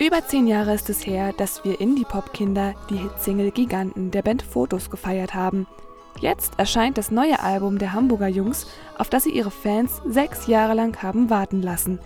[0.00, 4.90] Über zehn Jahre ist es her, dass wir Indie-Pop-Kinder die Hitsingle Giganten der Band Fotos
[4.90, 5.66] gefeiert haben.
[6.20, 10.74] Jetzt erscheint das neue Album der Hamburger Jungs, auf das sie ihre Fans sechs Jahre
[10.74, 11.98] lang haben warten lassen.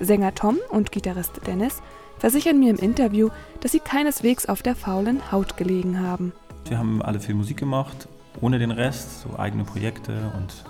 [0.00, 1.80] Sänger Tom und Gitarrist Dennis
[2.18, 3.30] versichern mir im Interview,
[3.60, 6.34] dass sie keineswegs auf der faulen Haut gelegen haben.
[6.66, 8.06] Wir haben alle viel Musik gemacht,
[8.42, 10.64] ohne den Rest, so eigene Projekte und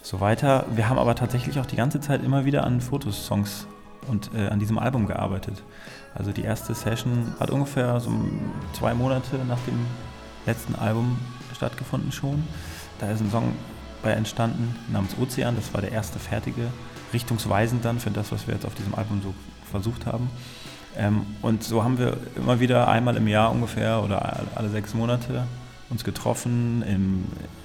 [0.00, 0.64] so weiter.
[0.76, 3.66] Wir haben aber tatsächlich auch die ganze Zeit immer wieder an Fotosongs
[4.08, 5.62] und äh, an diesem Album gearbeitet.
[6.14, 8.10] Also die erste Session hat ungefähr so
[8.72, 9.78] zwei Monate nach dem
[10.46, 11.18] letzten Album
[11.54, 12.44] stattgefunden schon.
[12.98, 13.52] Da ist ein Song
[14.02, 15.56] bei entstanden namens Ozean.
[15.56, 16.68] Das war der erste fertige,
[17.12, 19.34] richtungsweisend dann für das, was wir jetzt auf diesem Album so
[19.70, 20.30] versucht haben.
[20.96, 25.44] Ähm, und so haben wir immer wieder einmal im Jahr ungefähr oder alle sechs Monate
[25.90, 27.24] uns getroffen im,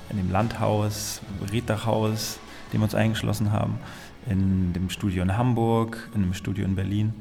[0.10, 1.22] in dem Landhaus,
[1.52, 2.40] Reddachhaus,
[2.72, 3.80] dem wir uns eingeschlossen haben,
[4.28, 7.14] in dem Studio in Hamburg, in dem Studio in Berlin.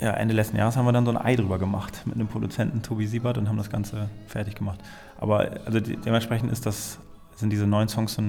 [0.00, 2.82] Ja, Ende letzten Jahres haben wir dann so ein Ei drüber gemacht mit dem Produzenten
[2.82, 4.78] Tobi Siebert und haben das Ganze fertig gemacht.
[5.18, 6.98] Aber also dementsprechend ist das,
[7.34, 8.22] sind diese neun Songs so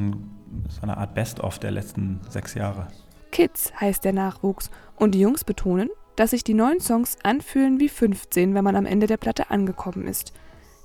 [0.81, 2.87] eine Art Best-of der letzten sechs Jahre.
[3.31, 7.89] Kids heißt der Nachwuchs und die Jungs betonen, dass sich die neuen Songs anfühlen wie
[7.89, 10.33] 15, wenn man am Ende der Platte angekommen ist.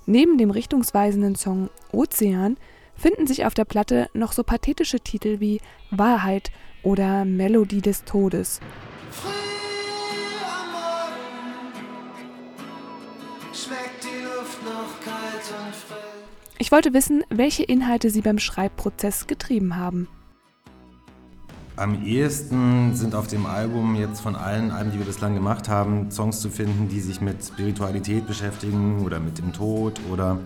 [0.07, 2.59] Neben dem richtungsweisenden Song Ozean
[2.97, 6.51] finden sich auf der Platte noch so pathetische Titel wie Wahrheit
[6.83, 8.61] oder Melodie des Todes.
[16.59, 20.09] Ich wollte wissen, welche Inhalte Sie beim Schreibprozess getrieben haben.
[21.77, 26.11] Am ehesten sind auf dem Album jetzt von allen Alben, die wir bislang gemacht haben,
[26.13, 30.39] Songs zu finden, die sich mit Spiritualität beschäftigen oder mit dem Tod oder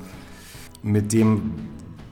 [0.83, 1.53] mit dem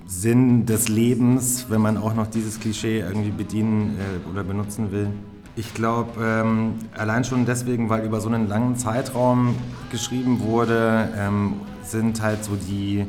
[0.06, 5.08] Sinn des Lebens, wenn man auch noch dieses Klischee irgendwie bedienen äh, oder benutzen will.
[5.56, 9.56] Ich glaube, ähm, allein schon deswegen, weil über so einen langen Zeitraum
[9.90, 13.06] geschrieben wurde, ähm, sind halt so die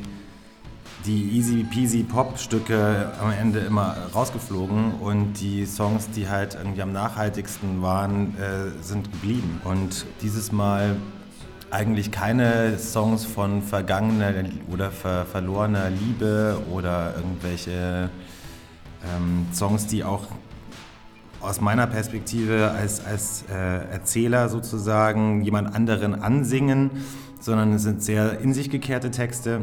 [1.06, 6.92] die easy peasy Pop-Stücke am Ende immer rausgeflogen und die Songs, die halt irgendwie am
[6.92, 9.62] nachhaltigsten waren, äh, sind geblieben.
[9.64, 10.98] Und dieses Mal
[11.70, 14.34] eigentlich keine Songs von vergangener
[14.72, 18.10] oder ver verlorener Liebe oder irgendwelche
[19.04, 20.28] ähm, Songs, die auch
[21.42, 26.92] aus meiner Perspektive als, als äh, Erzähler sozusagen jemand anderen ansingen,
[27.40, 29.62] sondern es sind sehr in sich gekehrte Texte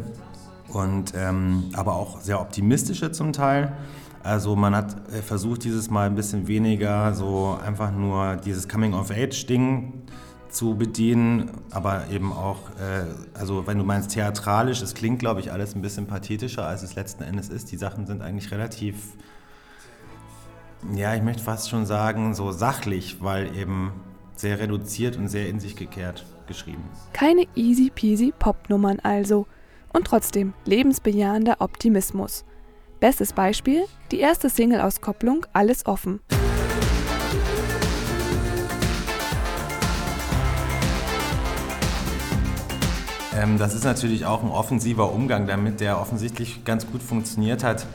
[0.68, 3.72] und ähm, aber auch sehr optimistische zum Teil.
[4.22, 9.92] Also man hat äh, versucht dieses Mal ein bisschen weniger so einfach nur dieses Coming-of-Age-Ding
[10.54, 13.04] zu bedienen, aber eben auch, äh,
[13.38, 16.94] also wenn du meinst theatralisch, es klingt glaube ich alles ein bisschen pathetischer, als es
[16.94, 17.72] letzten Endes ist.
[17.72, 19.14] Die Sachen sind eigentlich relativ,
[20.94, 23.92] ja, ich möchte fast schon sagen, so sachlich, weil eben
[24.36, 26.84] sehr reduziert und sehr in sich gekehrt geschrieben.
[27.12, 29.46] Keine easy peasy Popnummern also
[29.92, 32.44] und trotzdem lebensbejahender Optimismus.
[33.00, 36.20] Bestes Beispiel, die erste Single-Auskopplung Alles offen.
[43.36, 47.86] Ähm, das ist natürlich auch ein offensiver Umgang damit, der offensichtlich ganz gut funktioniert hat.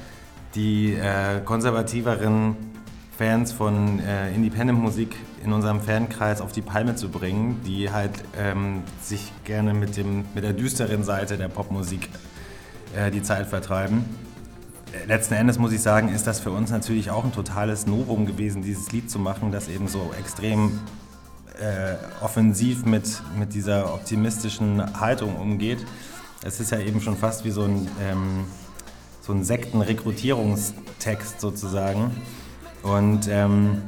[0.55, 2.55] Die äh, konservativeren
[3.17, 8.83] Fans von äh, Independent-Musik in unserem Fankreis auf die Palme zu bringen, die halt ähm,
[9.01, 12.09] sich gerne mit, dem, mit der düsteren Seite der Popmusik
[12.95, 14.05] äh, die Zeit vertreiben.
[14.91, 18.25] Äh, letzten Endes muss ich sagen, ist das für uns natürlich auch ein totales Novum
[18.25, 20.79] gewesen, dieses Lied zu machen, das eben so extrem
[21.59, 25.85] äh, offensiv mit, mit dieser optimistischen Haltung umgeht.
[26.43, 28.45] Es ist ja eben schon fast wie so ein, ähm,
[29.21, 32.11] so ein Sektenrekrutierungstext sozusagen.
[32.81, 33.81] Und ähm,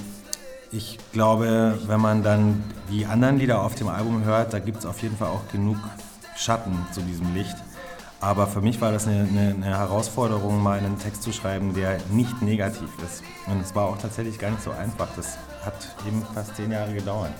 [0.71, 4.85] ich glaube, wenn man dann die anderen Lieder auf dem Album hört, da gibt es
[4.85, 5.77] auf jeden Fall auch genug
[6.35, 7.55] Schatten zu diesem Licht.
[8.19, 11.97] Aber für mich war das eine, eine, eine, Herausforderung, mal einen Text zu schreiben, der
[12.11, 13.23] nicht negativ ist.
[13.47, 15.07] Und es war auch tatsächlich gar nicht so einfach.
[15.15, 17.31] Das hat eben fast zehn Jahre gedauert.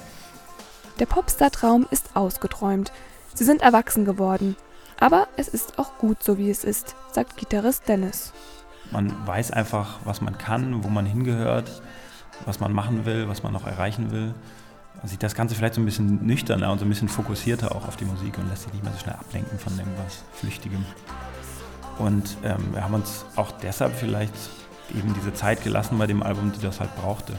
[1.01, 2.91] Der Popstar-Traum ist ausgeträumt.
[3.33, 4.55] Sie sind erwachsen geworden.
[4.99, 8.33] Aber es ist auch gut so, wie es ist, sagt Gitarrist Dennis.
[8.91, 11.81] Man weiß einfach, was man kann, wo man hingehört,
[12.45, 14.35] was man machen will, was man noch erreichen will.
[14.97, 17.87] Man sieht das Ganze vielleicht so ein bisschen nüchterner und so ein bisschen fokussierter auch
[17.87, 20.85] auf die Musik und lässt sich nicht mehr so schnell ablenken von irgendwas Flüchtigem.
[21.97, 24.35] Und ähm, wir haben uns auch deshalb vielleicht
[24.95, 27.33] eben diese Zeit gelassen bei dem Album, die das halt brauchte.